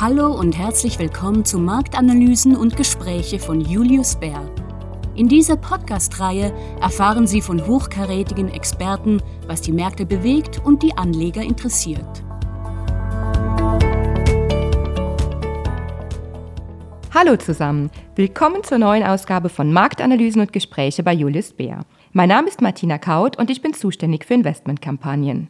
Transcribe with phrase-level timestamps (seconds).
[0.00, 4.48] Hallo und herzlich willkommen zu Marktanalysen und Gespräche von Julius Bär.
[5.16, 11.42] In dieser Podcast-Reihe erfahren Sie von hochkarätigen Experten, was die Märkte bewegt und die Anleger
[11.42, 12.22] interessiert.
[17.12, 21.80] Hallo zusammen, willkommen zur neuen Ausgabe von Marktanalysen und Gespräche bei Julius Bär.
[22.12, 25.48] Mein Name ist Martina Kaut und ich bin zuständig für Investmentkampagnen.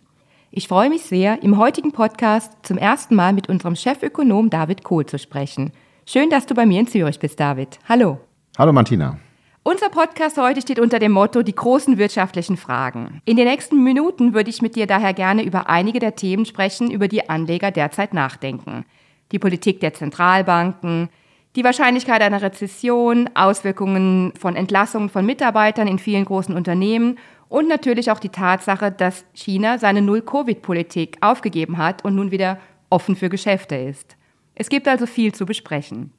[0.51, 5.05] Ich freue mich sehr, im heutigen Podcast zum ersten Mal mit unserem Chefökonom David Kohl
[5.05, 5.73] zu sprechen.
[6.07, 7.79] Schön, dass du bei mir in Zürich bist, David.
[7.87, 8.19] Hallo.
[8.57, 9.19] Hallo Martina.
[9.63, 13.21] Unser Podcast heute steht unter dem Motto Die großen wirtschaftlichen Fragen.
[13.27, 16.91] In den nächsten Minuten würde ich mit dir daher gerne über einige der Themen sprechen,
[16.91, 18.87] über die Anleger derzeit nachdenken.
[19.33, 21.11] Die Politik der Zentralbanken,
[21.59, 28.13] die Wahrscheinlichkeit einer Rezession, Auswirkungen von Entlassungen von Mitarbeitern in vielen großen Unternehmen und natürlich
[28.13, 33.75] auch die Tatsache, dass China seine Null-Covid-Politik aufgegeben hat und nun wieder offen für Geschäfte
[33.75, 34.17] ist.
[34.55, 36.13] Es gibt also viel zu besprechen.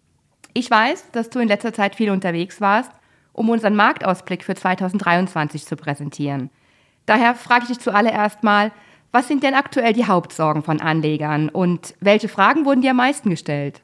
[0.53, 2.91] Ich weiß, dass du in letzter Zeit viel unterwegs warst,
[3.31, 6.49] um unseren Marktausblick für 2023 zu präsentieren.
[7.05, 8.73] Daher frage ich dich zuallererst mal,
[9.13, 13.29] was sind denn aktuell die Hauptsorgen von Anlegern und welche Fragen wurden dir am meisten
[13.29, 13.81] gestellt?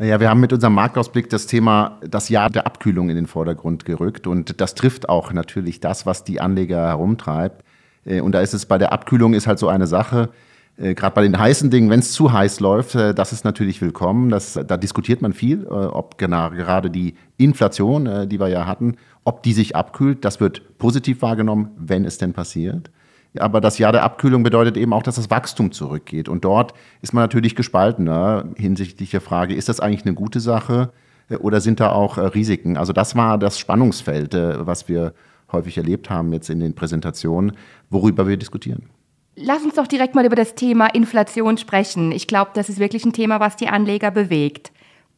[0.00, 3.84] Ja, wir haben mit unserem Marktausblick das Thema das Jahr der Abkühlung in den Vordergrund
[3.84, 7.64] gerückt und das trifft auch natürlich das, was die Anleger herumtreibt.
[8.04, 10.28] Äh, und da ist es bei der Abkühlung ist halt so eine Sache,
[10.76, 13.82] äh, gerade bei den heißen Dingen, wenn es zu heiß läuft, äh, das ist natürlich
[13.82, 14.30] willkommen.
[14.30, 19.42] Das, da diskutiert man viel, ob genau, gerade die Inflation, die wir ja hatten, ob
[19.42, 20.24] die sich abkühlt.
[20.24, 22.92] Das wird positiv wahrgenommen, wenn es denn passiert.
[23.38, 26.28] Aber das Jahr der Abkühlung bedeutet eben auch, dass das Wachstum zurückgeht.
[26.28, 30.90] Und dort ist man natürlich gespaltener hinsichtlich der Frage, ist das eigentlich eine gute Sache
[31.28, 32.76] äh, oder sind da auch äh, Risiken?
[32.76, 35.12] Also das war das Spannungsfeld, äh, was wir
[35.52, 37.52] häufig erlebt haben jetzt in den Präsentationen,
[37.90, 38.90] worüber wir diskutieren.
[39.34, 42.12] Lass uns doch direkt mal über das Thema Inflation sprechen.
[42.12, 44.72] Ich glaube, das ist wirklich ein Thema, was die Anleger bewegt.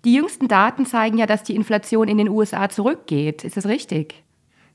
[0.04, 3.44] Die jüngsten Daten zeigen ja, dass die Inflation in den USA zurückgeht.
[3.44, 4.22] Ist das richtig?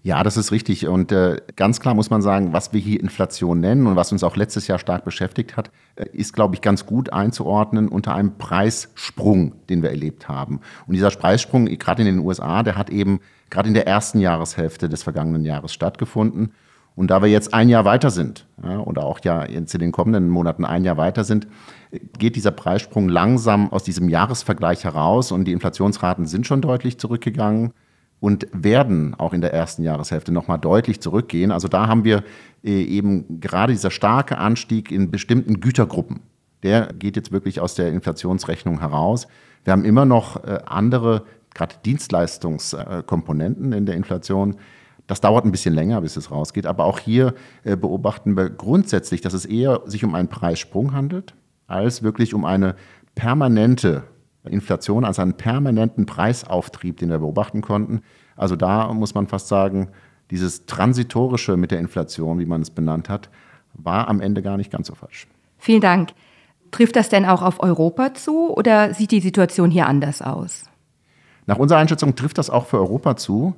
[0.06, 0.88] Ja, das ist richtig.
[0.88, 4.24] Und äh, ganz klar muss man sagen, was wir hier Inflation nennen und was uns
[4.24, 8.38] auch letztes Jahr stark beschäftigt hat, äh, ist, glaube ich, ganz gut einzuordnen unter einem
[8.38, 10.60] Preissprung, den wir erlebt haben.
[10.86, 14.90] Und dieser Preissprung, gerade in den USA, der hat eben gerade in der ersten Jahreshälfte
[14.90, 16.52] des vergangenen Jahres stattgefunden.
[16.96, 19.92] Und da wir jetzt ein Jahr weiter sind, ja, oder auch ja jetzt in den
[19.92, 21.48] kommenden Monaten ein Jahr weiter sind,
[22.20, 27.74] geht dieser Preissprung langsam aus diesem Jahresvergleich heraus und die Inflationsraten sind schon deutlich zurückgegangen
[28.20, 31.52] und werden auch in der ersten Jahreshälfte nochmal deutlich zurückgehen.
[31.52, 32.24] Also da haben wir
[32.64, 36.22] äh, eben gerade dieser starke Anstieg in bestimmten Gütergruppen.
[36.64, 39.28] Der geht jetzt wirklich aus der Inflationsrechnung heraus.
[39.64, 44.56] Wir haben immer noch äh, andere, gerade Dienstleistungskomponenten in der Inflation.
[45.08, 46.66] Das dauert ein bisschen länger, bis es rausgeht.
[46.66, 51.36] Aber auch hier äh, beobachten wir grundsätzlich, dass es eher sich um einen Preissprung handelt,
[51.68, 52.76] als wirklich um eine
[53.14, 54.04] permanente
[54.48, 58.02] Inflation als einen permanenten Preisauftrieb, den wir beobachten konnten.
[58.36, 59.90] Also da muss man fast sagen,
[60.32, 63.30] dieses Transitorische mit der Inflation, wie man es benannt hat,
[63.74, 65.28] war am Ende gar nicht ganz so falsch.
[65.58, 66.12] Vielen Dank.
[66.72, 70.66] Trifft das denn auch auf Europa zu oder sieht die Situation hier anders aus?
[71.46, 73.56] Nach unserer Einschätzung trifft das auch für Europa zu.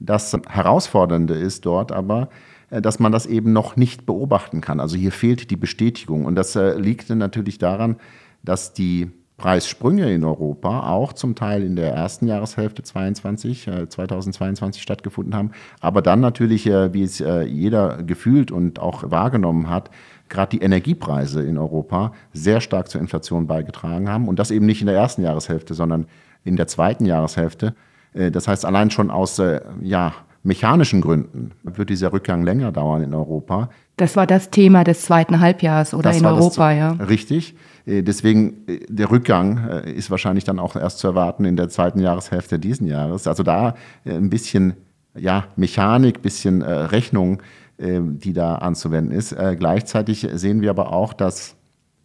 [0.00, 2.28] Das Herausfordernde ist dort aber,
[2.70, 4.80] äh, dass man das eben noch nicht beobachten kann.
[4.80, 6.24] Also hier fehlt die Bestätigung.
[6.24, 7.96] Und das äh, liegt natürlich daran,
[8.42, 14.82] dass die Preissprünge in Europa auch zum Teil in der ersten Jahreshälfte 22, äh, 2022
[14.82, 19.90] stattgefunden haben, aber dann natürlich, äh, wie es äh, jeder gefühlt und auch wahrgenommen hat,
[20.28, 24.80] gerade die Energiepreise in Europa sehr stark zur Inflation beigetragen haben und das eben nicht
[24.80, 26.06] in der ersten Jahreshälfte, sondern
[26.44, 27.74] in der zweiten Jahreshälfte.
[28.14, 33.02] Äh, das heißt, allein schon aus äh, ja, mechanischen Gründen wird dieser Rückgang länger dauern
[33.02, 33.68] in Europa.
[33.96, 37.04] Das war das Thema des zweiten Halbjahres oder das in Europa, das, ja.
[37.04, 37.54] Richtig.
[37.86, 41.68] Äh, deswegen, äh, der Rückgang äh, ist wahrscheinlich dann auch erst zu erwarten in der
[41.68, 43.26] zweiten Jahreshälfte diesen Jahres.
[43.26, 43.74] Also da
[44.04, 44.74] ein bisschen
[45.14, 47.42] ja, Mechanik, bisschen Rechnung,
[47.78, 49.34] die da anzuwenden ist.
[49.58, 51.56] Gleichzeitig sehen wir aber auch, dass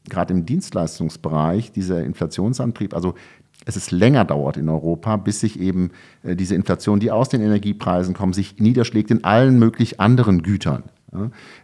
[0.10, 3.16] gerade im Dienstleistungsbereich dieser Inflationsantrieb, also
[3.66, 5.92] es ist länger dauert in Europa, bis sich eben
[6.24, 10.84] diese Inflation, die aus den Energiepreisen kommt, sich niederschlägt in allen möglich anderen Gütern.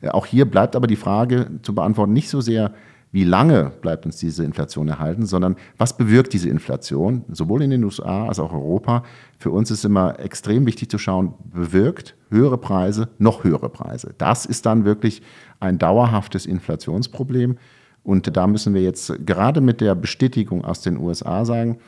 [0.09, 2.73] Auch hier bleibt aber die Frage zu beantworten, nicht so sehr,
[3.17, 7.83] wie lange bleibt uns diese Inflation erhalten, sondern was bewirkt diese Inflation, sowohl in den
[7.83, 9.01] USA als auch Europa.
[9.39, 14.13] Für uns ist immer extrem wichtig zu schauen, bewirkt höhere Preise noch höhere Preise.
[14.19, 15.23] Das ist dann wirklich
[15.59, 17.57] ein dauerhaftes Inflationsproblem.
[18.03, 21.79] Und da müssen wir jetzt gerade mit der Bestätigung aus den USA sagen,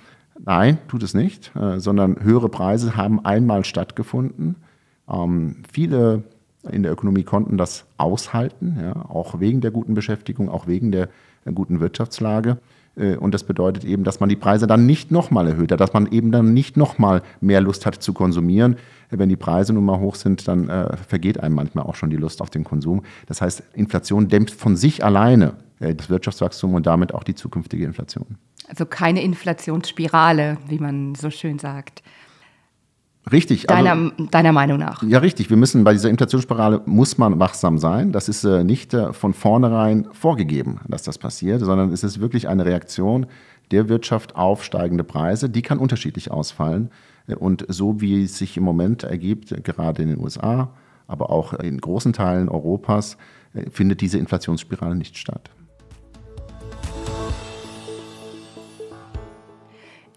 [0.44, 4.56] nein, tut es nicht, äh, sondern höhere Preise haben einmal stattgefunden.
[5.08, 6.24] Ähm, viele
[6.64, 11.10] in der Ökonomie konnten das aushalten, ja, auch wegen der guten Beschäftigung, auch wegen der
[11.54, 12.58] guten Wirtschaftslage.
[12.96, 16.12] Äh, und das bedeutet eben, dass man die Preise dann nicht nochmal erhöht, dass man
[16.12, 18.76] eben dann nicht nochmal mehr Lust hat zu konsumieren.
[19.10, 22.18] Wenn die Preise nun mal hoch sind, dann äh, vergeht einem manchmal auch schon die
[22.18, 23.04] Lust auf den Konsum.
[23.28, 27.86] Das heißt, Inflation dämpft von sich alleine äh, das Wirtschaftswachstum und damit auch die zukünftige
[27.86, 28.38] Inflation.
[28.68, 32.04] Also keine Inflationsspirale, wie man so schön sagt.
[33.32, 33.68] Richtig.
[33.68, 35.04] Deiner, also, deiner Meinung nach.
[35.04, 35.50] Ja, richtig.
[35.50, 38.12] Wir müssen bei dieser Inflationsspirale muss man wachsam sein.
[38.12, 42.48] Das ist äh, nicht äh, von vornherein vorgegeben, dass das passiert, sondern es ist wirklich
[42.48, 43.28] eine Reaktion
[43.72, 45.50] der Wirtschaft auf steigende Preise.
[45.50, 46.90] Die kann unterschiedlich ausfallen.
[47.28, 50.72] Äh, und so wie es sich im Moment ergibt, gerade in den USA,
[51.08, 53.18] aber auch in großen Teilen Europas,
[53.54, 55.52] äh, findet diese Inflationsspirale nicht statt.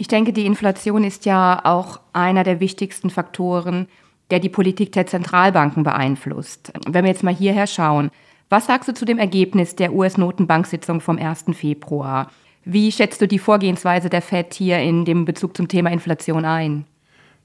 [0.03, 3.87] Ich denke, die Inflation ist ja auch einer der wichtigsten Faktoren,
[4.33, 6.73] der die Politik der Zentralbanken beeinflusst.
[6.89, 8.11] Wenn wir jetzt mal hierher schauen,
[8.49, 11.45] was sagst du zu dem Ergebnis der US-Notenbank-Sitzung vom 1.
[11.53, 12.33] Februar?
[12.65, 16.85] Wie schätzt du die Vorgehensweise der FED hier in dem Bezug zum Thema Inflation ein?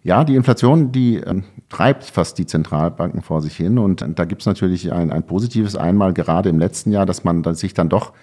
[0.02, 3.78] Ja, die Inflation, die äh, treibt fast die Zentralbanken vor sich hin.
[3.78, 7.44] Und da gibt es natürlich ein, ein positives Einmal, gerade im letzten Jahr, dass man
[7.54, 8.14] sich dann doch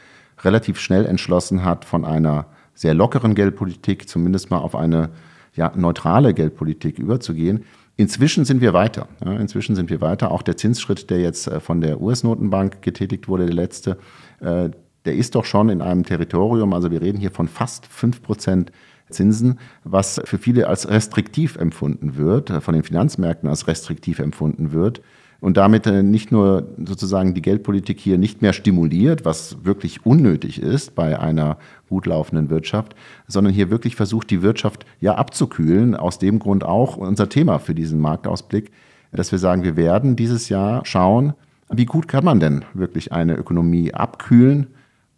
[0.43, 5.11] relativ schnell entschlossen hat, von einer sehr lockeren Geldpolitik zumindest mal auf eine
[5.55, 7.65] ja, neutrale Geldpolitik überzugehen.
[7.97, 9.07] Inzwischen sind wir weiter.
[9.25, 10.33] Ja, inzwischen sind wir weiter.
[10.33, 13.99] Auch der Zinsschritt, der jetzt äh, von der US-Notenbank getätigt wurde, der letzte,
[14.41, 14.71] äh,
[15.05, 18.73] der ist doch schon in einem Territorium, also wir reden hier von fast 5 Prozent
[19.11, 24.73] Zinsen, was für viele als restriktiv empfunden wird, äh, von den Finanzmärkten als restriktiv empfunden
[24.73, 25.03] wird
[25.45, 30.59] und damit äh, nicht nur sozusagen die Geldpolitik hier nicht mehr stimuliert, was wirklich unnötig
[30.63, 31.59] ist bei einer
[31.91, 32.97] gut laufenden Wirtschaft,
[33.27, 35.97] sondern hier wirklich versucht, die Wirtschaft ja abzukühlen.
[35.97, 38.71] Aus dem Grund auch unser Thema für diesen Marktausblick,
[39.13, 41.35] dass wir sagen, wir werden dieses Jahr schauen,
[41.69, 44.69] wie gut kann man denn wirklich eine Ökonomie abkühlen,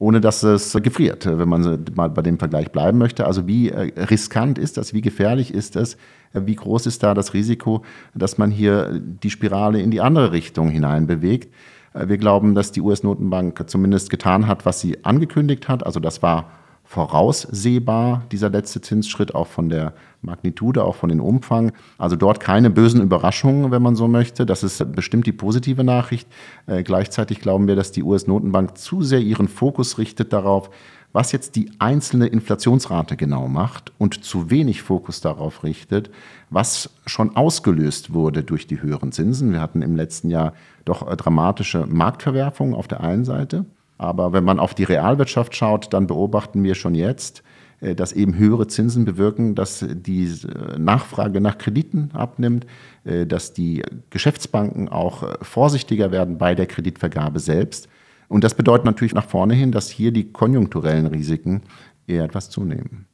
[0.01, 3.27] ohne dass es gefriert, wenn man mal bei dem Vergleich bleiben möchte.
[3.27, 5.97] Also wie äh, riskant ist das, wie gefährlich ist es,
[6.45, 7.83] wie groß ist da das Risiko,
[8.15, 11.53] dass man hier die Spirale in die andere Richtung hinein bewegt.
[11.95, 15.85] Äh, wir glauben, dass die US-Notenbank zumindest getan hat, was sie angekündigt hat.
[15.85, 16.51] Also das war
[16.87, 19.93] voraussehbar, dieser letzte Zinsschritt, auch von der
[20.23, 21.73] Magnitude, auch von den Umfang.
[21.99, 24.47] Also dort keine bösen Überraschungen, wenn man so möchte.
[24.47, 26.29] Das ist bestimmt die positive Nachricht.
[26.67, 30.71] Äh, gleichzeitig glauben wir, dass die US-Notenbank zu sehr ihren Fokus richtet darauf,
[31.17, 36.11] was jetzt die einzelne Inflationsrate genau macht und zu wenig Fokus darauf richtet,
[36.51, 39.51] was schon ausgelöst wurde durch die höheren Zinsen.
[39.51, 40.53] Wir hatten im letzten Jahr
[40.85, 43.65] doch äh, dramatische Marktverwerfungen auf der einen Seite.
[43.97, 47.43] Aber wenn man auf die Realwirtschaft schaut, dann beobachten wir schon jetzt,
[47.81, 52.67] äh, dass eben höhere Zinsen bewirken, dass die äh, Nachfrage nach Krediten abnimmt,
[53.05, 57.89] dass die Geschäftsbanken auch vorsichtiger werden bei der Kreditvergabe selbst.
[58.29, 61.63] Und das bedeutet natürlich nach vorne hin, dass hier die konjunkturellen Risiken
[62.07, 63.07] eher etwas zunehmen.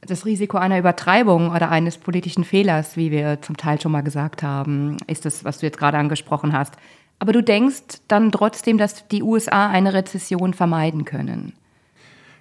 [0.00, 4.42] Das Risiko einer Übertreibung oder eines politischen Fehlers, wie wir zum Teil schon mal gesagt
[4.42, 6.74] haben, ist das, was du jetzt gerade angesprochen hast.
[7.18, 11.52] Aber du denkst dann trotzdem, dass die USA eine Rezession vermeiden können.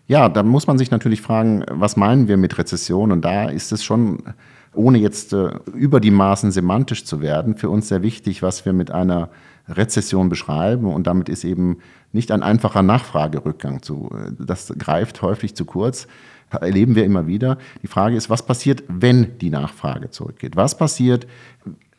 [0.07, 3.11] Ja, da muss man sich natürlich fragen, was meinen wir mit Rezession?
[3.11, 4.23] Und da ist es schon,
[4.77, 8.73] ohne jetzt äh, über die Maßen semantisch zu werden, für uns sehr wichtig, was wir
[8.73, 9.29] mit einer
[9.67, 10.87] Rezession beschreiben.
[10.87, 11.79] Und damit ist eben
[12.11, 14.09] nicht ein einfacher Nachfragerückgang zu.
[14.39, 16.07] Das greift häufig zu kurz.
[16.49, 17.57] Erleben wir immer wieder.
[17.83, 20.55] Die Frage ist, was passiert, wenn die Nachfrage zurückgeht?
[20.55, 21.27] Was passiert,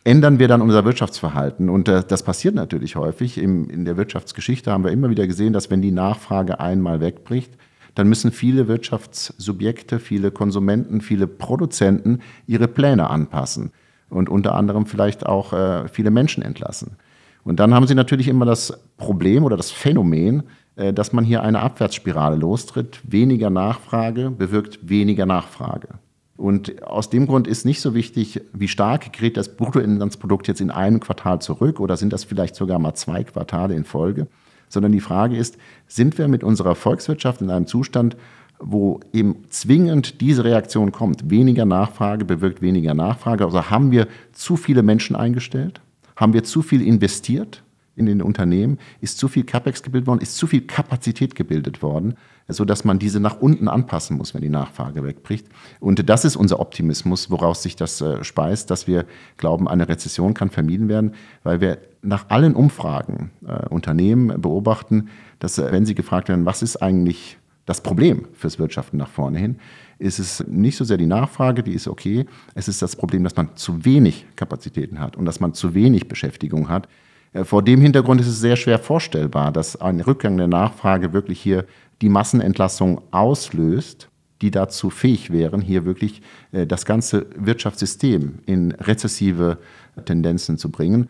[0.05, 1.69] ändern wir dann unser Wirtschaftsverhalten?
[1.69, 3.37] Und äh, das passiert natürlich häufig.
[3.37, 7.53] In der Wirtschaftsgeschichte haben wir immer wieder gesehen, dass wenn die Nachfrage einmal wegbricht,
[7.95, 13.73] dann müssen viele Wirtschaftssubjekte, viele Konsumenten, viele Produzenten ihre Pläne anpassen
[14.09, 16.97] und unter anderem vielleicht auch äh, viele Menschen entlassen.
[17.45, 20.45] Und dann haben sie natürlich immer das Problem oder das Phänomen,
[20.77, 23.01] äh, dass man hier eine Abwärtsspirale lostritt.
[23.05, 25.89] Weniger Nachfrage bewirkt weniger Nachfrage.
[26.37, 30.71] Und aus dem Grund ist nicht so wichtig, wie stark gerät das Bruttoinlandsprodukt jetzt in
[30.71, 34.29] einem Quartal zurück oder sind das vielleicht sogar mal zwei Quartale in Folge,
[34.69, 38.17] sondern die Frage ist, sind wir mit unserer Volkswirtschaft in einem Zustand,
[38.61, 44.57] wo eben zwingend diese Reaktion kommt, weniger Nachfrage bewirkt weniger Nachfrage, also haben wir zu
[44.57, 45.81] viele Menschen eingestellt?
[46.17, 47.63] Haben wir zu viel investiert
[47.99, 48.79] in den Unternehmen?
[49.01, 50.21] Ist zu viel CapEx gebildet worden?
[50.21, 52.15] Ist zu viel Kapazität gebildet worden,
[52.49, 55.47] sodass man diese nach unten anpassen muss, wenn die Nachfrage wegbricht?
[55.81, 59.05] Und das ist unser Optimismus, woraus sich das äh, speist, dass wir
[59.37, 65.59] glauben, eine Rezession kann vermieden werden, weil wir nach allen Umfragen äh, Unternehmen beobachten, dass,
[65.59, 67.39] äh, wenn sie gefragt werden, was ist eigentlich
[67.69, 69.57] das Problem fürs Wirtschaften nach vorne hin,
[69.99, 72.25] ist es nicht so sehr die Nachfrage, die ist okay.
[72.55, 76.09] Es ist das Problem, dass man zu wenig Kapazitäten hat und dass man zu wenig
[76.09, 76.89] Beschäftigung hat.
[77.33, 81.41] Äh, vor dem Hintergrund ist es sehr schwer vorstellbar, dass ein Rückgang der Nachfrage wirklich
[81.41, 81.65] hier
[82.01, 84.09] die Massenentlassung auslöst,
[84.41, 89.59] die dazu fähig wären, hier wirklich äh, das ganze Wirtschaftssystem in rezessive
[90.05, 91.09] Tendenzen zu bringen.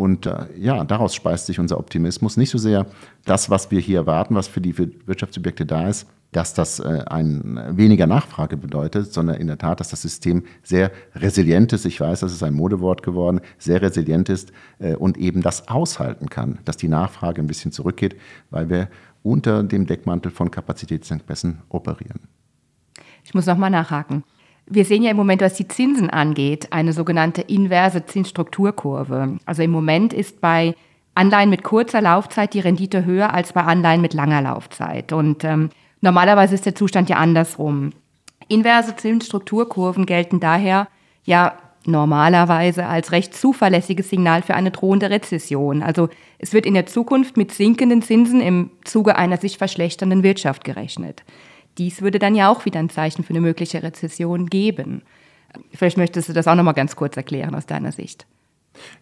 [0.00, 2.38] Und äh, ja, daraus speist sich unser Optimismus.
[2.38, 2.86] Nicht so sehr
[3.26, 7.76] das, was wir hier erwarten, was für die Wirtschaftssubjekte da ist, dass das äh, ein
[7.76, 11.84] weniger Nachfrage bedeutet, sondern in der Tat, dass das System sehr resilient ist.
[11.84, 16.30] Ich weiß, das ist ein Modewort geworden, sehr resilient ist äh, und eben das aushalten
[16.30, 18.16] kann, dass die Nachfrage ein bisschen zurückgeht,
[18.48, 18.88] weil wir
[19.22, 22.20] unter dem Deckmantel von Kapazitätsengpässen operieren.
[23.22, 24.24] Ich muss nochmal nachhaken.
[24.72, 29.38] Wir sehen ja im Moment, was die Zinsen angeht, eine sogenannte inverse Zinsstrukturkurve.
[29.44, 30.76] Also im Moment ist bei
[31.12, 35.12] Anleihen mit kurzer Laufzeit die Rendite höher als bei Anleihen mit langer Laufzeit.
[35.12, 35.70] Und ähm,
[36.02, 37.90] normalerweise ist der Zustand ja andersrum.
[38.46, 40.86] Inverse Zinsstrukturkurven gelten daher
[41.24, 45.82] ja normalerweise als recht zuverlässiges Signal für eine drohende Rezession.
[45.82, 50.62] Also es wird in der Zukunft mit sinkenden Zinsen im Zuge einer sich verschlechternden Wirtschaft
[50.62, 51.24] gerechnet
[51.78, 55.02] dies würde dann ja auch wieder ein Zeichen für eine mögliche Rezession geben.
[55.72, 58.26] Vielleicht möchtest du das auch noch mal ganz kurz erklären aus deiner Sicht.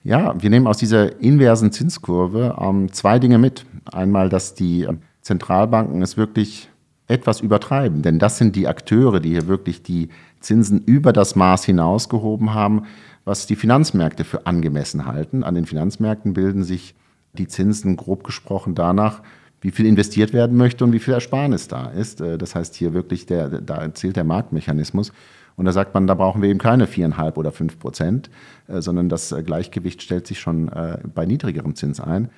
[0.02, 3.66] Ja, wir nehmen aus dieser inversen Zinskurve ähm, zwei Dinge mit.
[3.92, 6.70] Einmal, dass die ähm, Zentralbanken es wirklich
[7.06, 10.10] etwas übertreiben, denn das sind die Akteure, die hier wirklich die
[10.40, 12.82] Zinsen über das Maß hinausgehoben haben,
[13.25, 15.42] was die Finanzmärkte für angemessen halten.
[15.42, 16.94] An den Finanzmärkten bilden sich
[17.32, 19.22] die Zinsen grob gesprochen danach,
[19.60, 22.20] wie viel investiert werden möchte und wie viel Ersparnis da ist.
[22.20, 25.12] Äh, das heißt hier wirklich, der, da zählt der Marktmechanismus.
[25.56, 28.30] Und da sagt man, da brauchen wir eben keine viereinhalb oder fünf Prozent,
[28.68, 30.70] äh, sondern das äh, Gleichgewicht stellt sich schon
[31.14, 32.30] bei niedrigerem Zins ein.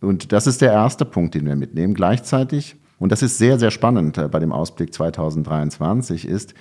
[0.00, 1.94] Und das ist der erste Punkt, den wir mitnehmen.
[1.94, 6.52] Gleichzeitig, und das ist sehr, sehr spannend bei dem Ausblick 2023, ist,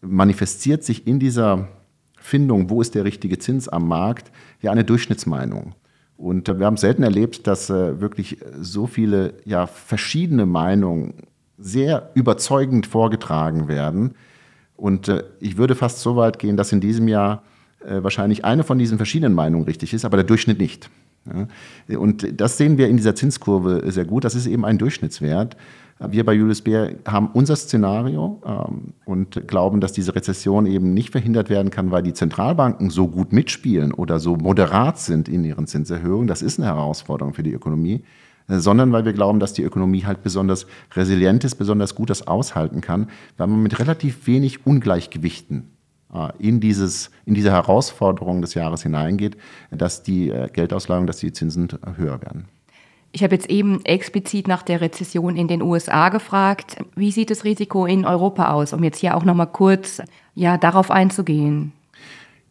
[0.00, 1.68] manifestiert sich in dieser
[2.16, 5.74] Findung, wo ist der richtige Zins am Markt, ja eine Durchschnittsmeinung.
[6.20, 11.14] Und wir haben selten erlebt, dass äh, wirklich so viele ja, verschiedene Meinungen
[11.56, 14.14] sehr überzeugend vorgetragen werden.
[14.76, 17.42] Und äh, ich würde fast so weit gehen, dass in diesem Jahr
[17.82, 20.90] äh, wahrscheinlich eine von diesen verschiedenen Meinungen richtig ist, aber der Durchschnitt nicht.
[21.88, 24.24] Und das sehen wir in dieser Zinskurve sehr gut.
[24.24, 25.56] Das ist eben ein Durchschnittswert.
[26.08, 31.10] Wir bei Julius Bär haben unser Szenario ähm, und glauben, dass diese Rezession eben nicht
[31.10, 35.66] verhindert werden kann, weil die Zentralbanken so gut mitspielen oder so moderat sind in ihren
[35.66, 36.26] Zinserhöhungen.
[36.26, 38.02] Das ist eine Herausforderung für die Ökonomie
[38.48, 42.26] äh, sondern weil wir glauben, dass die Ökonomie halt besonders resilient ist, besonders gut das
[42.26, 45.64] aushalten kann, weil man mit relativ wenig Ungleichgewichten
[46.38, 49.36] in, dieses, in diese Herausforderung des Jahres hineingeht,
[49.70, 52.48] dass die äh, Geldauslagung, dass die Zinsen höher werden.
[53.12, 56.76] Ich habe jetzt eben explizit nach der Rezession in den USA gefragt.
[56.94, 60.00] Wie sieht das Risiko in Europa aus, um jetzt hier auch noch mal kurz
[60.34, 61.72] ja, darauf einzugehen?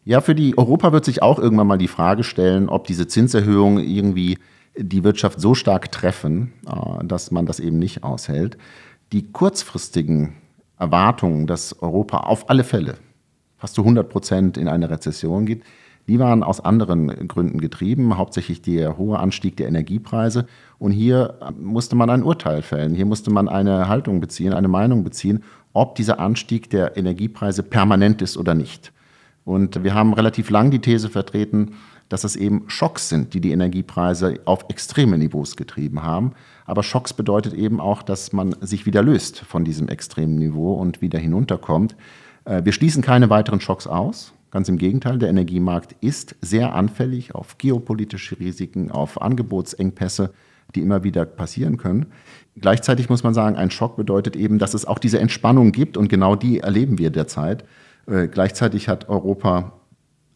[0.04, 3.82] Ja, für die Europa wird sich auch irgendwann mal die Frage stellen, ob diese Zinserhöhungen
[3.82, 4.38] irgendwie
[4.76, 8.58] die Wirtschaft so stark treffen, äh, dass man das eben nicht aushält.
[9.12, 10.34] Die kurzfristigen
[10.78, 12.96] Erwartungen, dass Europa auf alle Fälle
[13.60, 15.62] fast zu 100 Prozent in eine Rezession geht,
[16.08, 20.46] die waren aus anderen Gründen getrieben, hauptsächlich der hohe Anstieg der Energiepreise.
[20.78, 22.94] Und hier musste man ein Urteil fällen.
[22.94, 28.22] Hier musste man eine Haltung beziehen, eine Meinung beziehen, ob dieser Anstieg der Energiepreise permanent
[28.22, 28.92] ist oder nicht.
[29.44, 31.74] Und wir haben relativ lang die These vertreten,
[32.08, 36.32] dass es eben Schocks sind, die die Energiepreise auf extreme Niveaus getrieben haben.
[36.66, 41.02] Aber Schocks bedeutet eben auch, dass man sich wieder löst von diesem extremen Niveau und
[41.02, 41.94] wieder hinunterkommt.
[42.44, 44.32] Äh, wir schließen keine weiteren Schocks aus.
[44.50, 50.32] Ganz im Gegenteil, der Energiemarkt ist sehr anfällig auf geopolitische Risiken, auf Angebotsengpässe,
[50.74, 52.06] die immer wieder passieren können.
[52.56, 56.08] Gleichzeitig muss man sagen, ein Schock bedeutet eben, dass es auch diese Entspannung gibt und
[56.08, 57.64] genau die erleben wir derzeit.
[58.06, 59.72] Äh, gleichzeitig hat Europa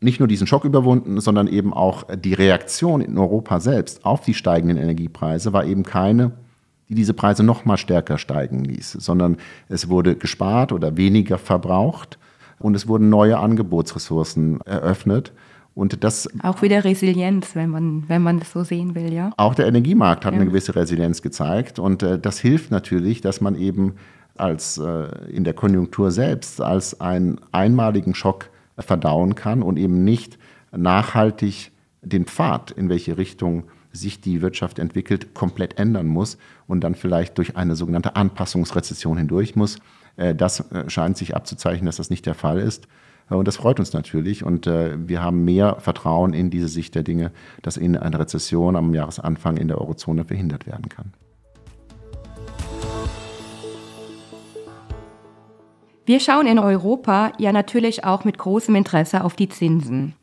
[0.01, 4.35] nicht nur diesen Schock überwunden, sondern eben auch die Reaktion in Europa selbst auf die
[4.35, 6.33] steigenden Energiepreise war eben keine,
[6.89, 9.39] die diese Preise noch mal stärker steigen ließ, sondern
[9.69, 12.19] es wurde gespart oder weniger verbraucht
[12.59, 15.33] und es wurden neue Angebotsressourcen eröffnet.
[15.75, 19.33] Und das auch wieder Resilienz, wenn man, wenn man das so sehen will, ja.
[19.37, 20.41] Auch der Energiemarkt hat ja.
[20.41, 21.81] eine gewisse Resilienz gezeigt.
[21.81, 23.97] Und äh, das hilft natürlich, dass man eben
[24.37, 30.39] als äh, in der Konjunktur selbst als einen einmaligen Schock verdauen kann und eben nicht
[30.71, 31.73] nachhaltig
[32.03, 33.65] den Pfad, in welche Richtung
[33.95, 36.37] sich die Wirtschaft entwickelt, komplett ändern muss
[36.67, 39.79] und dann vielleicht durch eine sogenannte Anpassungsrezession hindurch muss.
[40.17, 42.89] Äh, das äh, scheint sich abzuzeichnen, dass das nicht der Fall ist.
[43.31, 44.45] Äh, und das freut uns natürlich.
[44.45, 47.33] Und wir haben mehr Vertrauen in diese Sicht der Dinge,
[47.63, 51.13] dass in eine Rezession am Jahresanfang in der Eurozone verhindert werden kann.
[56.07, 60.15] Wir schauen in Europa ja natürlich auch mit großem Interesse auf die Zinsen.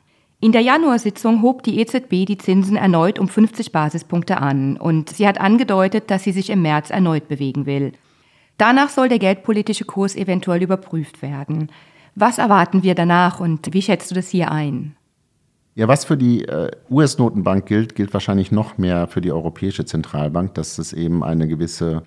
[0.43, 5.27] In der Januarsitzung hob die EZB die Zinsen erneut um 50 Basispunkte an und sie
[5.27, 7.91] hat angedeutet, dass sie sich im März erneut bewegen will.
[8.57, 11.69] Danach soll der geldpolitische Kurs eventuell überprüft werden.
[12.15, 14.95] Was erwarten wir danach und wie schätzt du das hier ein?
[15.75, 20.55] Ja, was für die äh, US-Notenbank gilt, gilt wahrscheinlich noch mehr für die Europäische Zentralbank,
[20.55, 22.01] dass es eben eine gewisse,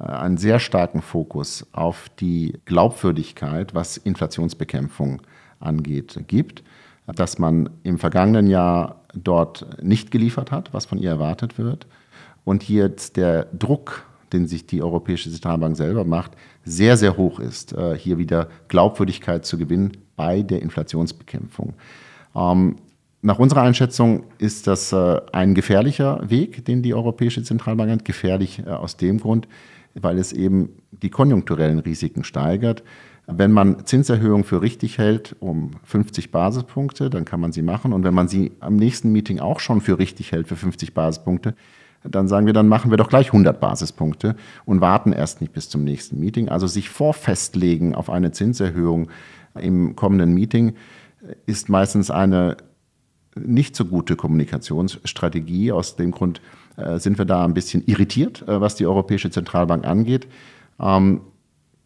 [0.00, 5.20] äh, einen sehr starken Fokus auf die Glaubwürdigkeit, was Inflationsbekämpfung
[5.60, 6.64] angeht, gibt.
[7.14, 11.86] Dass man im vergangenen Jahr dort nicht geliefert hat, was von ihr erwartet wird.
[12.44, 16.32] Und jetzt der Druck, den sich die Europäische Zentralbank selber macht,
[16.64, 21.74] sehr, sehr hoch ist, äh, hier wieder Glaubwürdigkeit zu gewinnen bei der Inflationsbekämpfung.
[22.34, 22.76] Ähm,
[23.22, 28.04] nach unserer Einschätzung ist das äh, ein gefährlicher Weg, den die Europäische Zentralbank hat.
[28.04, 29.46] Gefährlich äh, aus dem Grund,
[29.94, 32.82] weil es eben die konjunkturellen Risiken steigert.
[33.32, 37.92] Wenn man Zinserhöhungen für richtig hält um 50 Basispunkte, dann kann man sie machen.
[37.92, 41.54] Und wenn man sie am nächsten Meeting auch schon für richtig hält für 50 Basispunkte,
[42.02, 45.68] dann sagen wir, dann machen wir doch gleich 100 Basispunkte und warten erst nicht bis
[45.68, 46.48] zum nächsten Meeting.
[46.48, 49.10] Also sich vorfestlegen auf eine Zinserhöhung
[49.54, 50.74] im kommenden Meeting
[51.46, 52.56] ist meistens eine
[53.34, 55.72] nicht so gute Kommunikationsstrategie.
[55.72, 56.40] Aus dem Grund
[56.76, 60.26] äh, sind wir da ein bisschen irritiert, äh, was die Europäische Zentralbank angeht.
[60.80, 61.20] Ähm,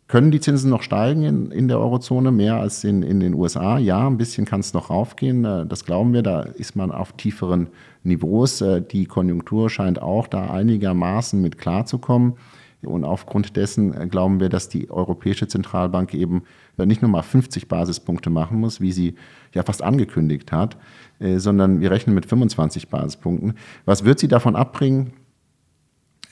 [0.06, 3.78] können die Zinsen noch steigen in, in der Eurozone, mehr als in, in den USA?
[3.78, 6.22] Ja, ein bisschen kann es noch raufgehen, äh, das glauben wir.
[6.22, 7.68] Da ist man auf tieferen
[8.02, 8.60] Niveaus.
[8.60, 12.34] Äh, die Konjunktur scheint auch da einigermaßen mit klarzukommen.
[12.82, 16.42] Und aufgrund dessen äh, glauben wir, dass die Europäische Zentralbank eben
[16.76, 19.14] nicht nur mal 50 Basispunkte machen muss, wie sie
[19.54, 20.76] ja fast angekündigt hat,
[21.20, 23.54] sondern wir rechnen mit 25 Basispunkten.
[23.84, 25.12] Was wird sie davon abbringen?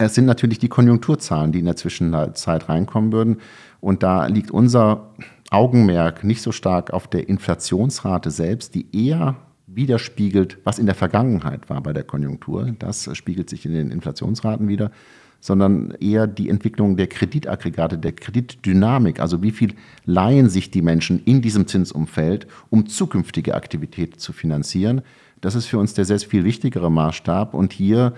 [0.04, 3.38] Es sind natürlich die Konjunkturzahlen, die in der Zwischenzeit reinkommen würden.
[3.80, 5.10] Und da liegt unser
[5.50, 11.70] Augenmerk nicht so stark auf der Inflationsrate selbst, die eher widerspiegelt, was in der Vergangenheit
[11.70, 12.74] war bei der Konjunktur.
[12.78, 14.90] Das spiegelt sich in den Inflationsraten wieder,
[15.40, 21.22] sondern eher die Entwicklung der Kreditaggregate, der Kreditdynamik, also wie viel leihen sich die Menschen
[21.24, 25.02] in diesem Zinsumfeld, um zukünftige Aktivitäten zu finanzieren.
[25.40, 28.14] Das ist für uns der sehr viel wichtigere Maßstab und hier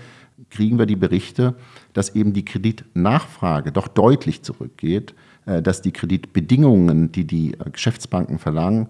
[0.51, 1.55] kriegen wir die Berichte,
[1.93, 5.15] dass eben die Kreditnachfrage doch deutlich zurückgeht,
[5.47, 8.89] äh, dass die Kreditbedingungen, die die Geschäftsbanken verlangen,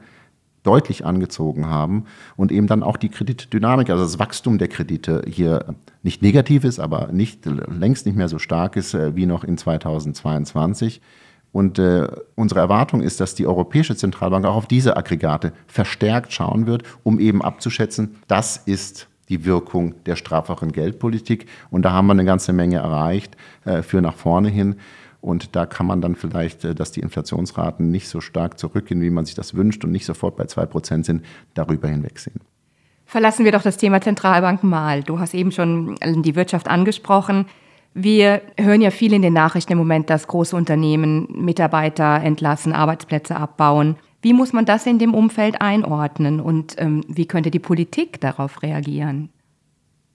[0.64, 2.04] deutlich angezogen haben
[2.36, 6.80] und eben dann auch die Kreditdynamik, also das Wachstum der Kredite hier nicht negativ ist,
[6.80, 11.00] aber nicht, längst nicht mehr so stark ist äh, wie noch in 2022.
[11.52, 16.66] Und äh, unsere Erwartung ist, dass die Europäische Zentralbank auch auf diese Aggregate verstärkt schauen
[16.66, 21.46] wird, um eben abzuschätzen, das ist die Wirkung der strafferen Geldpolitik.
[21.70, 24.76] Und da haben wir eine ganze Menge erreicht äh, für nach vorne hin.
[25.20, 29.10] Und da kann man dann vielleicht, äh, dass die Inflationsraten nicht so stark zurückgehen, wie
[29.10, 32.40] man sich das wünscht und nicht sofort bei 2% sind, darüber hinwegsehen.
[33.06, 35.02] Verlassen wir doch das Thema Zentralbanken mal.
[35.02, 37.46] Du hast eben schon die Wirtschaft angesprochen.
[37.92, 43.36] Wir hören ja viel in den Nachrichten im Moment, dass große Unternehmen Mitarbeiter entlassen, Arbeitsplätze
[43.36, 43.96] abbauen.
[44.24, 48.62] Wie muss man das in dem Umfeld einordnen und ähm, wie könnte die Politik darauf
[48.62, 49.28] reagieren?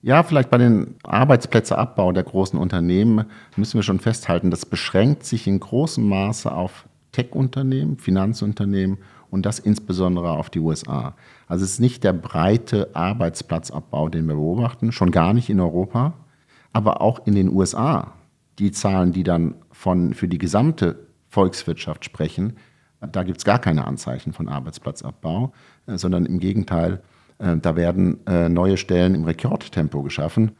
[0.01, 5.45] Ja, vielleicht bei den Arbeitsplätzeabbau der großen Unternehmen müssen wir schon festhalten, das beschränkt sich
[5.45, 8.97] in großem Maße auf Tech-Unternehmen, Finanzunternehmen
[9.29, 11.13] und das insbesondere auf die USA.
[11.47, 16.15] Also es ist nicht der breite Arbeitsplatzabbau, den wir beobachten, schon gar nicht in Europa,
[16.73, 18.15] aber auch in den USA.
[18.57, 22.55] Die Zahlen, die dann von, für die gesamte Volkswirtschaft sprechen,
[23.01, 25.53] da gibt es gar keine Anzeichen von Arbeitsplatzabbau,
[25.88, 27.01] äh, sondern im Gegenteil,
[27.39, 30.51] äh, da werden äh, neue Stellen im Rekordtempo geschaffen.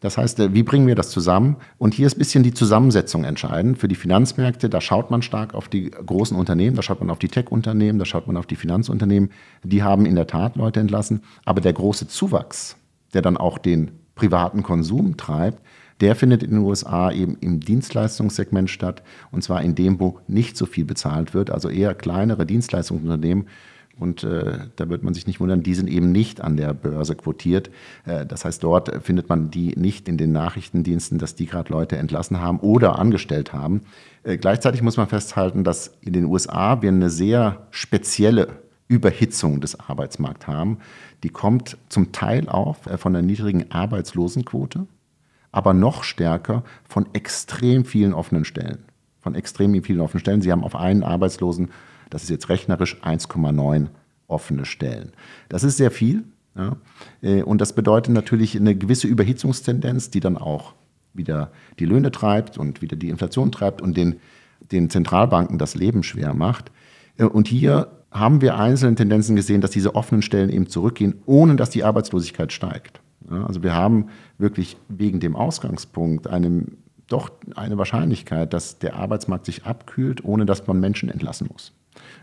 [0.00, 1.56] Das heißt, wie bringen wir das zusammen?
[1.76, 3.76] Und hier ist ein bisschen die Zusammensetzung entscheidend.
[3.76, 7.18] Für die Finanzmärkte, da schaut man stark auf die großen Unternehmen, da schaut man auf
[7.18, 9.30] die Tech-Unternehmen, da schaut man auf die Finanzunternehmen.
[9.62, 11.20] Die haben in der Tat Leute entlassen.
[11.44, 12.76] Aber der große Zuwachs,
[13.12, 15.60] der dann auch den privaten Konsum treibt,
[16.00, 19.02] der findet in den USA eben im Dienstleistungssegment statt.
[19.30, 23.46] Und zwar in dem, wo nicht so viel bezahlt wird, also eher kleinere Dienstleistungsunternehmen
[24.00, 27.14] und äh, da wird man sich nicht wundern, die sind eben nicht an der Börse
[27.14, 27.70] quotiert.
[28.06, 31.98] Äh, das heißt, dort findet man die nicht in den Nachrichtendiensten, dass die gerade Leute
[31.98, 33.82] entlassen haben oder angestellt haben.
[34.22, 38.48] Äh, gleichzeitig muss man festhalten, dass in den USA wir eine sehr spezielle
[38.88, 40.78] Überhitzung des Arbeitsmarkts haben.
[41.22, 44.86] Die kommt zum Teil auf äh, von der niedrigen Arbeitslosenquote,
[45.52, 48.84] aber noch stärker von extrem vielen offenen Stellen.
[49.20, 50.42] Von extrem vielen offenen Stellen.
[50.42, 51.70] Sie haben auf einen Arbeitslosen
[52.10, 53.86] das ist jetzt rechnerisch 1,9
[54.26, 55.12] offene Stellen.
[55.48, 56.24] Das ist sehr viel.
[56.56, 56.76] Ja?
[57.22, 60.74] Äh, und das bedeutet natürlich eine gewisse Überhitzungstendenz, die dann auch
[61.14, 64.16] wieder die Löhne treibt und wieder die Inflation treibt und den,
[64.70, 66.70] den Zentralbanken das Leben schwer macht.
[67.16, 71.54] Äh, und hier haben wir einzelne Tendenzen gesehen, dass diese offenen Stellen eben zurückgehen, ohne
[71.54, 73.00] dass die Arbeitslosigkeit steigt.
[73.30, 74.06] Also wir haben
[74.38, 80.66] wirklich wegen dem Ausgangspunkt, einem doch eine Wahrscheinlichkeit, dass der Arbeitsmarkt sich abkühlt, ohne dass
[80.66, 81.72] man Menschen entlassen muss.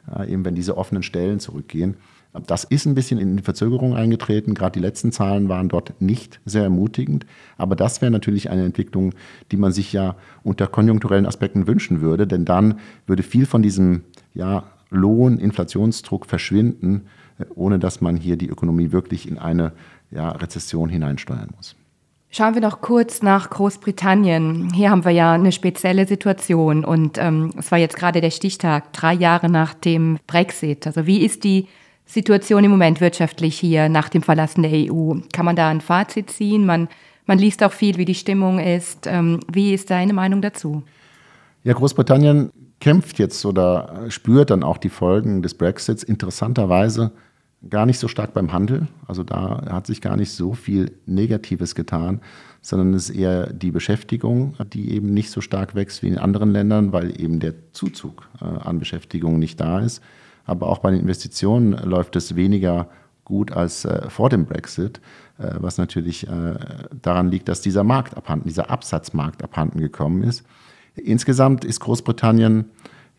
[0.07, 1.97] Ja, eben wenn diese offenen Stellen zurückgehen.
[2.45, 4.53] Das ist ein bisschen in Verzögerung eingetreten.
[4.53, 7.25] Gerade die letzten Zahlen waren dort nicht sehr ermutigend.
[7.57, 9.13] Aber das wäre natürlich eine Entwicklung,
[9.51, 12.27] die man sich ja unter konjunkturellen Aspekten wünschen würde.
[12.27, 17.07] Denn dann würde viel von diesem ja, Lohn, Inflationsdruck verschwinden,
[17.55, 19.73] ohne dass man hier die Ökonomie wirklich in eine
[20.11, 21.75] ja, Rezession hineinsteuern muss.
[22.29, 24.73] Schauen wir noch kurz nach Großbritannien.
[24.73, 28.91] Hier haben wir ja eine spezielle Situation und ähm, es war jetzt gerade der Stichtag,
[28.91, 30.85] drei Jahre nach dem Brexit.
[30.85, 31.67] Also wie ist die
[32.05, 35.15] Situation im Moment wirtschaftlich hier nach dem Verlassen der EU?
[35.31, 36.65] Kann man da ein Fazit ziehen?
[36.65, 36.89] Man,
[37.25, 39.07] man liest auch viel, wie die Stimmung ist.
[39.07, 40.83] Ähm, wie ist deine Meinung dazu?
[41.63, 47.11] Ja, Großbritannien kämpft jetzt oder spürt dann auch die Folgen des Brexits interessanterweise
[47.69, 48.87] gar nicht so stark beim Handel.
[49.07, 52.21] Also da hat sich gar nicht so viel Negatives getan,
[52.61, 56.51] sondern es ist eher die Beschäftigung, die eben nicht so stark wächst wie in anderen
[56.51, 60.01] Ländern, weil eben der Zuzug äh, an Beschäftigung nicht da ist.
[60.45, 62.89] Aber auch bei den Investitionen läuft es weniger
[63.25, 65.01] gut als äh, vor dem Brexit,
[65.37, 66.27] äh, was natürlich
[67.01, 70.43] daran liegt, dass dieser Markt abhanden, dieser Absatzmarkt abhanden gekommen ist.
[70.95, 72.65] Insgesamt ist Großbritannien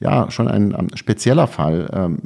[0.01, 2.19] ja schon ein, ein spezieller Fall.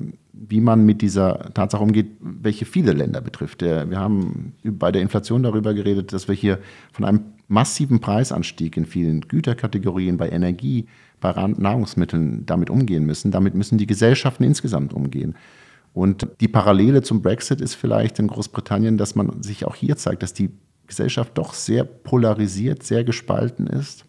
[0.45, 3.63] Wie man mit dieser Tatsache umgeht, welche viele Länder betrifft.
[3.63, 6.59] Wir haben bei der Inflation darüber geredet, dass wir hier
[6.93, 10.87] von einem massiven Preisanstieg in vielen Güterkategorien, bei Energie,
[11.21, 13.31] bei Nahrungsmitteln damit umgehen müssen.
[13.31, 15.37] Damit müssen die Gesellschaften insgesamt umgehen.
[15.95, 20.23] Und die Parallele zum Brexit ist vielleicht in Großbritannien, dass man sich auch hier zeigt,
[20.25, 20.51] dass die
[20.89, 24.07] Gesellschaft doch sehr polarisiert, sehr gespalten ist,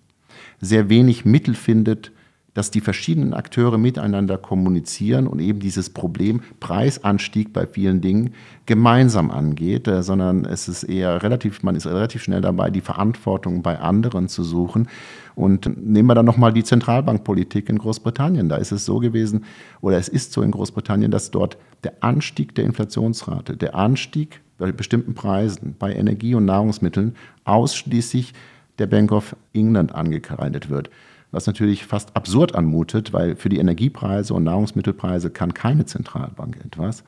[0.60, 2.12] sehr wenig Mittel findet,
[2.54, 8.34] dass die verschiedenen Akteure miteinander kommunizieren und eben dieses Problem Preisanstieg bei vielen Dingen
[8.66, 13.62] gemeinsam angeht, äh, sondern es ist eher relativ, man ist relativ schnell dabei, die Verantwortung
[13.62, 14.88] bei anderen zu suchen.
[15.36, 18.50] Und nehmen wir dann nochmal die Zentralbankpolitik in Großbritannien.
[18.50, 19.46] Da ist es so gewesen,
[19.82, 24.72] oder es ist so in Großbritannien, dass dort der Anstieg der Inflationsrate, der Anstieg bei
[24.72, 28.34] bestimmten Preisen, bei Energie und Nahrungsmitteln ausschließlich
[28.78, 30.92] der Bank of England angekreidet wird
[31.34, 37.04] was natürlich fast absurd anmutet, weil für die Energiepreise und Nahrungsmittelpreise kann keine Zentralbank etwas.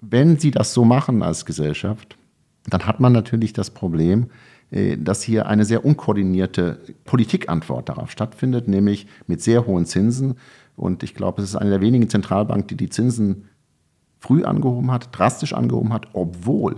[0.00, 2.16] Wenn sie das so machen als Gesellschaft,
[2.68, 4.28] dann hat man natürlich das Problem,
[4.70, 10.36] äh, dass hier eine sehr unkoordinierte Politikantwort darauf stattfindet, nämlich mit sehr hohen Zinsen.
[10.76, 13.48] Und ich glaube, es ist eine der wenigen Zentralbanken, die die Zinsen
[14.20, 16.76] früh angehoben hat, drastisch angehoben hat, obwohl,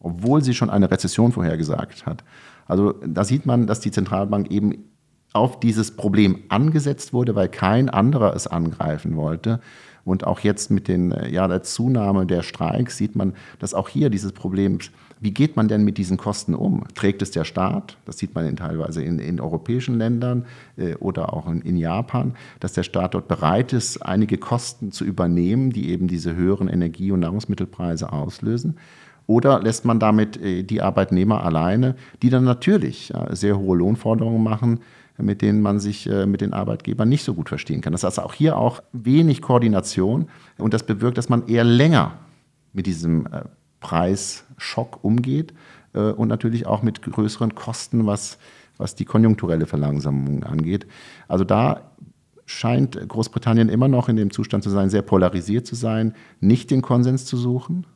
[0.00, 2.24] obwohl sie schon eine Rezession vorhergesagt hat.
[2.66, 4.89] Also da sieht man, dass die Zentralbank eben
[5.32, 9.60] auf dieses Problem angesetzt wurde, weil kein anderer es angreifen wollte.
[10.04, 13.88] Und auch jetzt mit den, äh, ja, der Zunahme der Streiks sieht man, dass auch
[13.88, 14.78] hier dieses Problem,
[15.20, 16.84] wie geht man denn mit diesen Kosten um?
[16.94, 17.98] Trägt es der Staat?
[18.06, 22.34] Das sieht man in, teilweise in, in europäischen Ländern äh, oder auch in, in, Japan,
[22.58, 27.12] dass der Staat dort bereit ist, einige Kosten zu übernehmen, die eben diese höheren Energie-
[27.12, 28.78] und Nahrungsmittelpreise auslösen.
[29.26, 34.42] Oder lässt man damit äh, die Arbeitnehmer alleine, die dann natürlich ja, sehr hohe Lohnforderungen
[34.42, 34.80] machen,
[35.22, 37.92] mit denen man sich äh, mit den Arbeitgebern nicht so gut verstehen kann.
[37.92, 40.28] Das heißt auch hier auch wenig Koordination
[40.58, 42.12] und das bewirkt, dass man eher länger
[42.72, 43.42] mit diesem äh,
[43.80, 45.54] Preisschock umgeht
[45.94, 48.38] äh, und natürlich auch mit größeren Kosten, was,
[48.76, 50.86] was die konjunkturelle Verlangsamung angeht.
[51.28, 51.92] Also da
[52.46, 56.82] scheint Großbritannien immer noch in dem Zustand zu sein, sehr polarisiert zu sein, nicht den
[56.82, 57.86] Konsens zu suchen,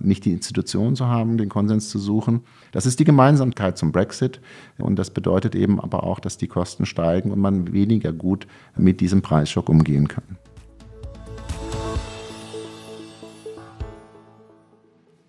[0.00, 2.42] nicht die Institutionen zu haben, den Konsens zu suchen.
[2.72, 4.40] Das ist die Gemeinsamkeit zum Brexit
[4.78, 8.46] und das bedeutet eben aber auch, dass die Kosten steigen und man weniger gut
[8.76, 10.38] mit diesem Preisschock umgehen kann.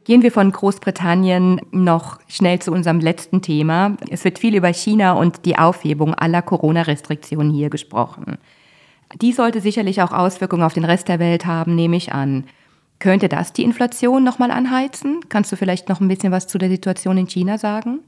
[0.04, 3.98] Gehen wir von Großbritannien noch schnell zu unserem letzten Thema.
[4.12, 8.38] Es wird viel über China und die Aufhebung aller Corona-Restriktionen hier gesprochen.
[9.20, 12.44] Die sollte sicherlich auch Auswirkungen auf den Rest der Welt haben, nehme ich an.
[13.00, 15.20] Könnte das die Inflation nochmal anheizen?
[15.30, 18.00] Kannst du vielleicht noch ein bisschen was zu der Situation in China sagen?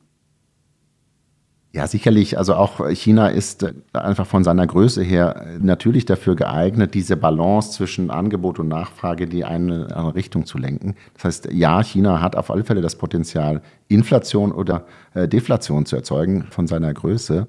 [1.73, 2.39] Ja, sicherlich.
[2.39, 7.17] Also auch China ist äh, einfach von seiner Größe her äh, natürlich dafür geeignet, diese
[7.17, 10.95] Balance zwischen Angebot und Nachfrage in die eine Richtung zu lenken.
[11.13, 15.97] Das heißt, ja, China hat auf alle Fälle das Potenzial, Inflation oder äh, Deflation zu
[15.97, 17.47] erzeugen von seiner Größe.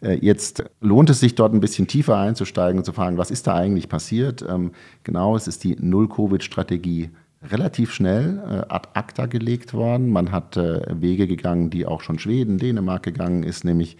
[0.00, 3.46] Äh, jetzt lohnt es sich dort ein bisschen tiefer einzusteigen und zu fragen, was ist
[3.46, 4.44] da eigentlich passiert?
[4.48, 4.72] Ähm,
[5.04, 7.10] genau, es ist die Null-Covid-Strategie
[7.50, 10.10] relativ schnell äh, ad acta gelegt worden.
[10.10, 13.96] Man hat äh, Wege gegangen, die auch schon Schweden, Dänemark gegangen ist, nämlich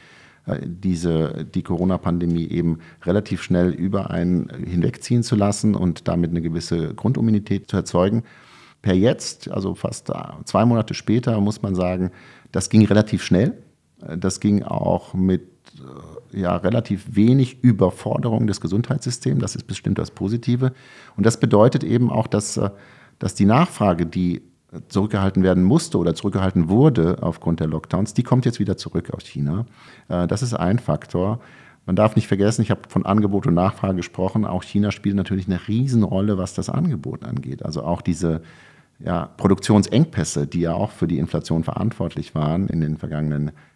[0.65, 6.95] diese, die Corona-Pandemie eben relativ schnell über einen hinwegziehen zu lassen und damit eine gewisse
[6.95, 8.23] Grundimmunität zu erzeugen.
[8.81, 10.13] Per jetzt, also fast
[10.45, 12.13] zwei Monate später, muss man sagen,
[12.53, 13.55] das ging relativ schnell.
[14.17, 15.56] Das ging auch mit
[16.33, 19.41] ja relativ wenig Überforderung des Gesundheitssystems.
[19.41, 20.73] Das ist bestimmt das Positive.
[21.17, 22.71] Und das bedeutet eben auch, dass, äh,
[23.19, 24.43] dass die Nachfrage, die
[24.89, 29.25] zurückgehalten werden musste oder zurückgehalten wurde aufgrund der Lockdowns, die kommt jetzt wieder zurück aus
[29.25, 29.67] China.
[30.09, 31.41] Äh, das ist ein Faktor.
[31.87, 34.45] Man darf nicht vergessen, ich habe von Angebot und Nachfrage gesprochen.
[34.45, 37.65] Auch China spielt natürlich eine Riesenrolle, was das Angebot angeht.
[37.65, 38.43] Also auch diese
[38.99, 43.76] ja, Produktionsengpässe, die ja auch für die Inflation verantwortlich waren in den vergangenen Jahren,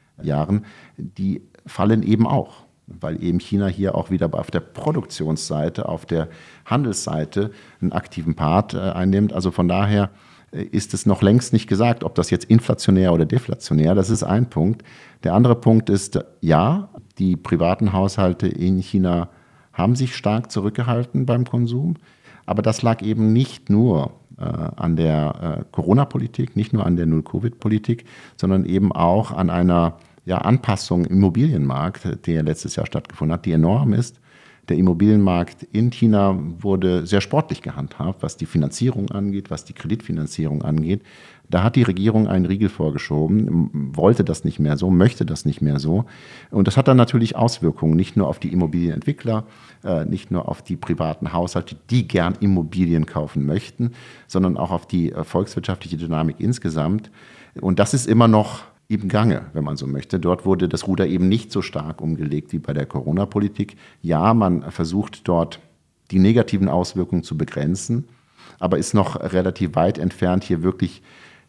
[0.97, 6.29] die fallen eben auch, weil eben China hier auch wieder auf der Produktionsseite, auf der
[6.65, 9.33] Handelsseite einen aktiven Part äh, einnimmt.
[9.33, 10.11] Also von daher
[10.53, 14.23] äh, ist es noch längst nicht gesagt, ob das jetzt inflationär oder deflationär, das ist
[14.23, 14.83] ein Punkt.
[15.23, 19.29] Der andere Punkt ist, ja, die privaten Haushalte in China
[19.73, 21.95] haben sich stark zurückgehalten beim Konsum,
[22.47, 27.07] aber das lag eben nicht nur äh, an der äh, Corona-Politik, nicht nur an der
[27.07, 28.05] Null-Covid-Politik,
[28.37, 33.53] sondern eben auch an einer ja, Anpassung im Immobilienmarkt, der letztes Jahr stattgefunden hat, die
[33.53, 34.21] enorm ist.
[34.69, 40.63] Der Immobilienmarkt in China wurde sehr sportlich gehandhabt, was die Finanzierung angeht, was die Kreditfinanzierung
[40.63, 41.03] angeht.
[41.49, 45.61] Da hat die Regierung einen Riegel vorgeschoben, wollte das nicht mehr so, möchte das nicht
[45.61, 46.05] mehr so.
[46.53, 49.45] Und das hat dann natürlich Auswirkungen, nicht nur auf die Immobilienentwickler,
[49.83, 53.91] äh, nicht nur auf die privaten Haushalte, die gern Immobilien kaufen möchten,
[54.29, 57.11] sondern auch auf die äh, volkswirtschaftliche Dynamik insgesamt.
[57.61, 60.19] Und das ist immer noch im Gange, wenn man so möchte.
[60.19, 63.77] Dort wurde das Ruder eben nicht so stark umgelegt wie bei der Corona-Politik.
[64.03, 65.61] Ja, man versucht dort
[66.11, 68.09] die negativen Auswirkungen zu begrenzen,
[68.59, 71.03] aber ist noch relativ weit entfernt, hier wirklich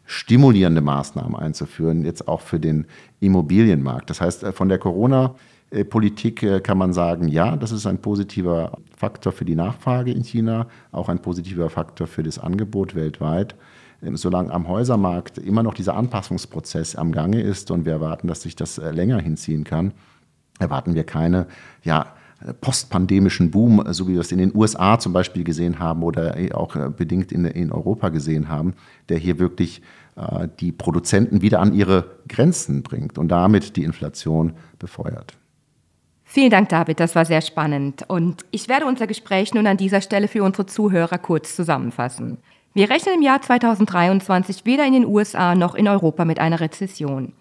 [0.04, 2.86] stimulierende Maßnahmen einzuführen, jetzt auch für den
[3.18, 4.08] Immobilienmarkt.
[4.08, 8.78] Das heißt, äh, von der Corona-Politik äh, kann man sagen, ja, das ist ein positiver
[8.96, 13.54] Faktor für die Nachfrage in China, auch ein positiver Faktor für das Angebot weltweit.
[14.02, 18.42] Ähm, solange am Häusermarkt immer noch dieser Anpassungsprozess am Gange ist und wir erwarten, dass
[18.42, 19.92] sich das äh, länger hinziehen kann,
[20.58, 21.46] erwarten wir keine,
[21.82, 22.06] ja,
[22.60, 26.74] postpandemischen Boom, so wie wir es in den USA zum Beispiel gesehen haben oder auch
[26.90, 28.74] bedingt in, in Europa gesehen haben,
[29.08, 29.80] der hier wirklich
[30.16, 35.36] äh, die Produzenten wieder an ihre Grenzen bringt und damit die Inflation befeuert.
[36.34, 38.06] Vielen Dank, David, das war sehr spannend.
[38.08, 42.38] Und ich werde unser Gespräch nun an dieser Stelle für unsere Zuhörer kurz zusammenfassen.
[42.72, 47.34] Wir rechnen im Jahr 2023 weder in den USA noch in Europa mit einer Rezession.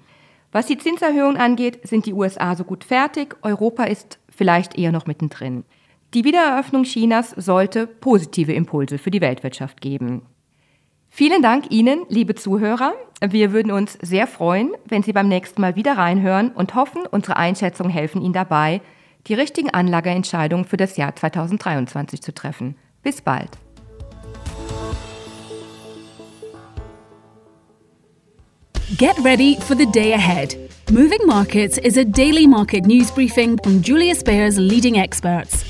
[0.51, 5.05] Was die Zinserhöhung angeht, sind die USA so gut fertig, Europa ist vielleicht eher noch
[5.05, 5.63] mittendrin.
[6.13, 10.23] Die Wiedereröffnung Chinas sollte positive Impulse für die Weltwirtschaft geben.
[11.09, 12.93] Vielen Dank Ihnen, liebe Zuhörer.
[13.23, 17.37] Wir würden uns sehr freuen, wenn Sie beim nächsten Mal wieder reinhören und hoffen, unsere
[17.37, 18.81] Einschätzungen helfen Ihnen dabei,
[19.27, 22.75] die richtigen Anlageentscheidungen für das Jahr 2023 zu treffen.
[23.03, 23.59] Bis bald.
[28.97, 30.57] Get ready for the day ahead.
[30.91, 35.63] Moving Markets is a daily market news briefing from Julius Baer's leading experts.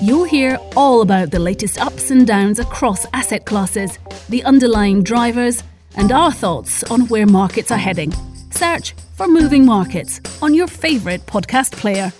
[0.00, 5.62] You'll hear all about the latest ups and downs across asset classes, the underlying drivers,
[5.96, 8.12] and our thoughts on where markets are heading.
[8.50, 12.12] Search for Moving Markets on your favorite podcast player.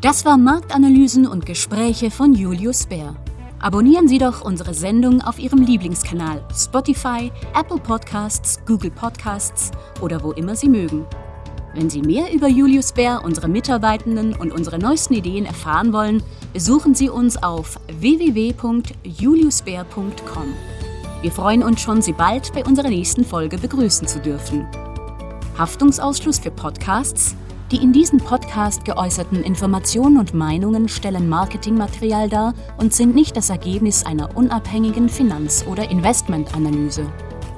[0.00, 3.14] Das war Marktanalysen und Gespräche von Julius Bär.
[3.60, 10.32] Abonnieren Sie doch unsere Sendung auf Ihrem Lieblingskanal Spotify, Apple Podcasts, Google Podcasts oder wo
[10.32, 11.06] immer Sie mögen.
[11.74, 16.96] Wenn Sie mehr über Julius Bär, unsere Mitarbeitenden und unsere neuesten Ideen erfahren wollen, besuchen
[16.96, 20.54] Sie uns auf www.juliusbär.com.
[21.22, 24.66] Wir freuen uns schon, Sie bald bei unserer nächsten Folge begrüßen zu dürfen.
[25.56, 27.36] Haftungsausschluss für Podcasts?
[27.70, 33.50] Die in diesem Podcast geäußerten Informationen und Meinungen stellen Marketingmaterial dar und sind nicht das
[33.50, 37.06] Ergebnis einer unabhängigen Finanz- oder Investmentanalyse.